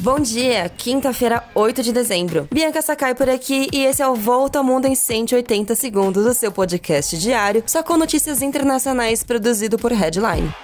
Bom 0.00 0.20
dia, 0.20 0.68
quinta-feira, 0.68 1.42
8 1.56 1.82
de 1.82 1.92
dezembro. 1.92 2.46
Bianca 2.52 2.80
Sakai 2.80 3.16
por 3.16 3.28
aqui 3.28 3.66
e 3.72 3.84
esse 3.84 4.00
é 4.00 4.06
o 4.06 4.14
Volta 4.14 4.60
ao 4.60 4.64
Mundo 4.64 4.86
em 4.86 4.94
180 4.94 5.74
segundos, 5.74 6.24
o 6.24 6.32
seu 6.32 6.52
podcast 6.52 7.18
diário, 7.18 7.64
só 7.66 7.82
com 7.82 7.96
notícias 7.96 8.40
internacionais 8.40 9.24
produzido 9.24 9.76
por 9.76 9.90
Headline. 9.90 10.54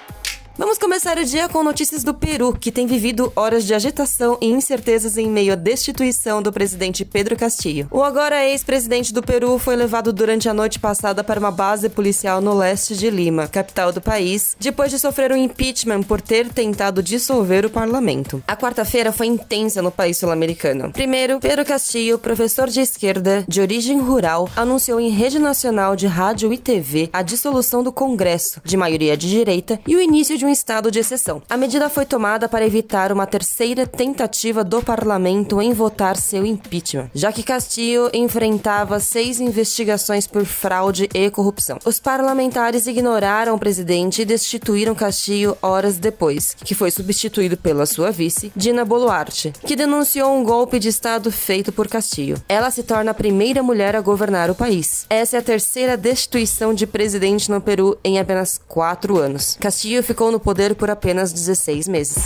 Vamos 0.57 0.77
começar 0.77 1.17
o 1.17 1.25
dia 1.25 1.49
com 1.49 1.61
notícias 1.61 2.01
do 2.01 2.13
Peru, 2.13 2.53
que 2.53 2.71
tem 2.71 2.87
vivido 2.87 3.29
horas 3.35 3.65
de 3.65 3.73
agitação 3.73 4.37
e 4.39 4.45
incertezas 4.45 5.17
em 5.17 5.29
meio 5.29 5.51
à 5.51 5.55
destituição 5.55 6.41
do 6.41 6.49
presidente 6.49 7.03
Pedro 7.03 7.35
Castillo. 7.35 7.89
O 7.91 8.01
agora 8.01 8.45
ex-presidente 8.45 9.13
do 9.13 9.21
Peru 9.21 9.59
foi 9.59 9.75
levado 9.75 10.13
durante 10.13 10.47
a 10.47 10.53
noite 10.53 10.79
passada 10.79 11.25
para 11.25 11.41
uma 11.41 11.51
base 11.51 11.89
policial 11.89 12.39
no 12.39 12.53
leste 12.53 12.95
de 12.95 13.09
Lima, 13.09 13.49
capital 13.49 13.91
do 13.91 13.99
país, 13.99 14.55
depois 14.57 14.89
de 14.89 14.97
sofrer 14.97 15.33
um 15.33 15.35
impeachment 15.35 16.03
por 16.03 16.21
ter 16.21 16.47
tentado 16.47 17.03
dissolver 17.03 17.65
o 17.65 17.69
parlamento. 17.69 18.41
A 18.47 18.55
quarta-feira 18.55 19.11
foi 19.11 19.27
intensa 19.27 19.81
no 19.81 19.91
país 19.91 20.15
sul-americano. 20.15 20.89
Primeiro, 20.93 21.37
Pedro 21.41 21.65
Castillo, 21.65 22.17
professor 22.17 22.69
de 22.69 22.79
esquerda 22.79 23.43
de 23.45 23.59
origem 23.59 23.99
rural, 23.99 24.49
anunciou 24.55 25.01
em 25.01 25.09
rede 25.09 25.37
nacional 25.37 25.97
de 25.97 26.07
rádio 26.07 26.53
e 26.53 26.57
TV 26.57 27.09
a 27.11 27.21
dissolução 27.21 27.83
do 27.83 27.91
Congresso, 27.91 28.61
de 28.63 28.77
maioria 28.77 29.17
de 29.17 29.29
direita, 29.29 29.77
e 29.85 29.97
o 29.97 30.01
início 30.01 30.37
de 30.37 30.44
um 30.45 30.49
estado 30.49 30.91
de 30.91 30.99
exceção. 30.99 31.41
A 31.49 31.57
medida 31.57 31.89
foi 31.89 32.05
tomada 32.05 32.47
para 32.47 32.65
evitar 32.65 33.11
uma 33.11 33.25
terceira 33.25 33.87
tentativa 33.87 34.63
do 34.63 34.81
parlamento 34.81 35.61
em 35.61 35.73
votar 35.73 36.17
seu 36.17 36.45
impeachment, 36.45 37.09
já 37.13 37.31
que 37.31 37.43
Castillo 37.43 38.09
enfrentava 38.13 38.99
seis 38.99 39.39
investigações 39.39 40.27
por 40.27 40.45
fraude 40.45 41.09
e 41.13 41.29
corrupção. 41.29 41.79
Os 41.85 41.99
parlamentares 41.99 42.87
ignoraram 42.87 43.55
o 43.55 43.59
presidente 43.59 44.21
e 44.21 44.25
destituíram 44.25 44.93
Castillo 44.93 45.57
horas 45.61 45.97
depois, 45.97 46.55
que 46.63 46.75
foi 46.75 46.91
substituído 46.91 47.57
pela 47.57 47.85
sua 47.85 48.11
vice, 48.11 48.51
Dina 48.55 48.85
Boluarte, 48.85 49.53
que 49.65 49.75
denunciou 49.75 50.35
um 50.35 50.43
golpe 50.43 50.79
de 50.79 50.89
estado 50.89 51.31
feito 51.31 51.71
por 51.71 51.87
Castillo. 51.87 52.41
Ela 52.47 52.69
se 52.69 52.83
torna 52.83 53.11
a 53.11 53.15
primeira 53.15 53.63
mulher 53.63 53.95
a 53.95 54.01
governar 54.01 54.49
o 54.49 54.55
país. 54.55 55.05
Essa 55.09 55.37
é 55.37 55.39
a 55.39 55.43
terceira 55.43 55.97
destituição 55.97 56.73
de 56.73 56.85
presidente 56.85 57.49
no 57.49 57.59
Peru 57.59 57.97
em 58.03 58.19
apenas 58.19 58.59
quatro 58.67 59.17
anos. 59.17 59.57
Castillo 59.59 60.03
ficou 60.03 60.31
no 60.35 60.39
poder 60.39 60.75
por 60.75 60.89
apenas 60.89 61.31
16 61.31 61.87
meses. 61.87 62.25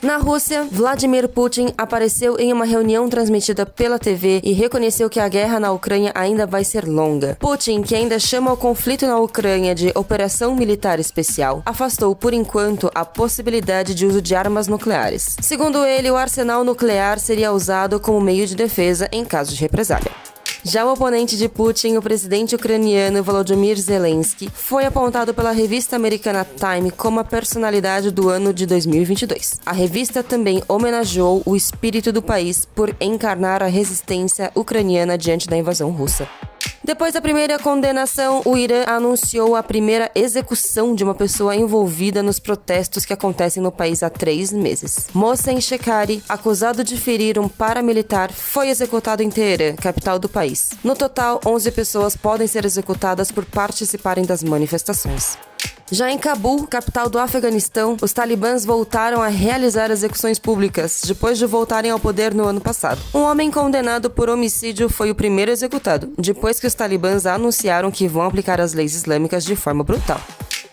Na 0.00 0.16
Rússia, 0.16 0.64
Vladimir 0.70 1.28
Putin 1.28 1.72
apareceu 1.76 2.38
em 2.38 2.52
uma 2.52 2.64
reunião 2.64 3.08
transmitida 3.08 3.66
pela 3.66 3.98
TV 3.98 4.40
e 4.44 4.52
reconheceu 4.52 5.10
que 5.10 5.18
a 5.18 5.26
guerra 5.28 5.58
na 5.58 5.72
Ucrânia 5.72 6.12
ainda 6.14 6.46
vai 6.46 6.62
ser 6.62 6.86
longa. 6.86 7.36
Putin, 7.40 7.82
que 7.82 7.96
ainda 7.96 8.16
chama 8.18 8.52
o 8.52 8.56
conflito 8.56 9.06
na 9.06 9.18
Ucrânia 9.18 9.74
de 9.74 9.90
Operação 9.96 10.54
Militar 10.54 11.00
Especial, 11.00 11.62
afastou 11.66 12.14
por 12.14 12.32
enquanto 12.32 12.90
a 12.94 13.04
possibilidade 13.04 13.92
de 13.92 14.06
uso 14.06 14.22
de 14.22 14.36
armas 14.36 14.68
nucleares. 14.68 15.36
Segundo 15.40 15.84
ele, 15.84 16.10
o 16.10 16.16
arsenal 16.16 16.62
nuclear 16.62 17.18
seria 17.18 17.50
usado 17.50 17.98
como 17.98 18.20
meio 18.20 18.46
de 18.46 18.54
defesa 18.54 19.08
em 19.10 19.24
caso 19.24 19.52
de 19.52 19.60
represália. 19.60 20.27
Já 20.70 20.84
o 20.84 20.92
oponente 20.92 21.34
de 21.34 21.48
Putin, 21.48 21.96
o 21.96 22.02
presidente 22.02 22.54
ucraniano 22.54 23.24
Volodymyr 23.24 23.78
Zelensky, 23.78 24.50
foi 24.52 24.84
apontado 24.84 25.32
pela 25.32 25.50
revista 25.50 25.96
americana 25.96 26.44
Time 26.44 26.90
como 26.90 27.18
a 27.20 27.24
personalidade 27.24 28.10
do 28.10 28.28
ano 28.28 28.52
de 28.52 28.66
2022. 28.66 29.60
A 29.64 29.72
revista 29.72 30.22
também 30.22 30.62
homenageou 30.68 31.42
o 31.46 31.56
espírito 31.56 32.12
do 32.12 32.20
país 32.20 32.66
por 32.66 32.94
encarnar 33.00 33.62
a 33.62 33.66
resistência 33.66 34.52
ucraniana 34.54 35.16
diante 35.16 35.48
da 35.48 35.56
invasão 35.56 35.90
russa. 35.90 36.28
Depois 36.88 37.12
da 37.12 37.20
primeira 37.20 37.58
condenação, 37.58 38.40
o 38.46 38.56
Irã 38.56 38.84
anunciou 38.86 39.54
a 39.54 39.62
primeira 39.62 40.10
execução 40.14 40.94
de 40.94 41.04
uma 41.04 41.14
pessoa 41.14 41.54
envolvida 41.54 42.22
nos 42.22 42.38
protestos 42.38 43.04
que 43.04 43.12
acontecem 43.12 43.62
no 43.62 43.70
país 43.70 44.02
há 44.02 44.08
três 44.08 44.50
meses. 44.50 45.06
Mohsen 45.12 45.60
Shekari, 45.60 46.24
acusado 46.26 46.82
de 46.82 46.96
ferir 46.96 47.38
um 47.38 47.46
paramilitar, 47.46 48.32
foi 48.32 48.70
executado 48.70 49.22
em 49.22 49.28
Teherã, 49.28 49.76
capital 49.76 50.18
do 50.18 50.30
país. 50.30 50.70
No 50.82 50.96
total, 50.96 51.42
11 51.44 51.70
pessoas 51.72 52.16
podem 52.16 52.46
ser 52.46 52.64
executadas 52.64 53.30
por 53.30 53.44
participarem 53.44 54.24
das 54.24 54.42
manifestações. 54.42 55.36
Já 55.90 56.10
em 56.10 56.18
Cabul, 56.18 56.66
capital 56.66 57.08
do 57.08 57.18
Afeganistão, 57.18 57.96
os 58.02 58.12
talibãs 58.12 58.62
voltaram 58.62 59.22
a 59.22 59.28
realizar 59.28 59.90
execuções 59.90 60.38
públicas 60.38 61.02
depois 61.06 61.38
de 61.38 61.46
voltarem 61.46 61.90
ao 61.90 61.98
poder 61.98 62.34
no 62.34 62.44
ano 62.44 62.60
passado. 62.60 63.00
Um 63.14 63.20
homem 63.20 63.50
condenado 63.50 64.10
por 64.10 64.28
homicídio 64.28 64.90
foi 64.90 65.10
o 65.10 65.14
primeiro 65.14 65.50
executado, 65.50 66.12
depois 66.18 66.60
que 66.60 66.66
os 66.66 66.74
talibãs 66.74 67.24
anunciaram 67.24 67.90
que 67.90 68.06
vão 68.06 68.22
aplicar 68.22 68.60
as 68.60 68.74
leis 68.74 68.94
islâmicas 68.94 69.44
de 69.44 69.56
forma 69.56 69.82
brutal. 69.82 70.20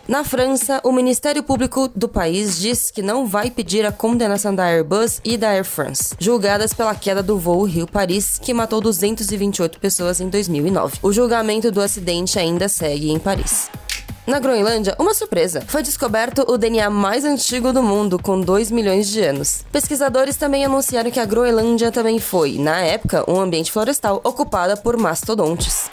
Na 0.05 0.23
França, 0.23 0.81
o 0.83 0.91
Ministério 0.91 1.41
Público 1.41 1.87
do 1.87 2.09
país 2.09 2.59
diz 2.59 2.91
que 2.91 3.01
não 3.01 3.25
vai 3.25 3.49
pedir 3.49 3.85
a 3.85 3.93
condenação 3.93 4.53
da 4.53 4.65
Airbus 4.65 5.21
e 5.23 5.37
da 5.37 5.49
Air 5.49 5.63
France, 5.63 6.13
julgadas 6.19 6.73
pela 6.73 6.93
queda 6.93 7.23
do 7.23 7.39
voo 7.39 7.63
Rio-Paris, 7.63 8.37
que 8.39 8.53
matou 8.53 8.81
228 8.81 9.79
pessoas 9.79 10.19
em 10.19 10.27
2009. 10.27 10.99
O 11.01 11.13
julgamento 11.13 11.71
do 11.71 11.81
acidente 11.81 12.37
ainda 12.37 12.67
segue 12.67 13.09
em 13.09 13.17
Paris. 13.17 13.69
Na 14.27 14.39
Groenlândia, 14.39 14.95
uma 14.97 15.13
surpresa. 15.13 15.61
Foi 15.67 15.83
descoberto 15.83 16.45
o 16.47 16.57
DNA 16.57 16.89
mais 16.89 17.23
antigo 17.23 17.71
do 17.71 17.83
mundo, 17.83 18.17
com 18.17 18.41
2 18.41 18.71
milhões 18.71 19.07
de 19.07 19.21
anos. 19.21 19.63
Pesquisadores 19.71 20.35
também 20.35 20.65
anunciaram 20.65 21.11
que 21.11 21.19
a 21.19 21.25
Groenlândia 21.25 21.91
também 21.91 22.19
foi, 22.19 22.57
na 22.57 22.81
época, 22.81 23.23
um 23.29 23.39
ambiente 23.39 23.71
florestal 23.71 24.19
ocupada 24.23 24.75
por 24.75 24.97
mastodontes. 24.97 25.89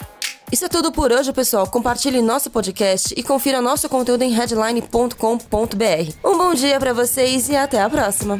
Isso 0.51 0.65
é 0.65 0.69
tudo 0.69 0.91
por 0.91 1.11
hoje, 1.11 1.31
pessoal. 1.33 1.67
Compartilhe 1.67 2.21
nosso 2.21 2.49
podcast 2.49 3.13
e 3.17 3.23
confira 3.23 3.61
nosso 3.61 3.87
conteúdo 3.89 4.23
em 4.23 4.31
headline.com.br. 4.31 5.17
Um 6.23 6.37
bom 6.37 6.53
dia 6.53 6.79
para 6.79 6.93
vocês 6.93 7.49
e 7.49 7.55
até 7.55 7.81
a 7.81 7.89
próxima. 7.89 8.39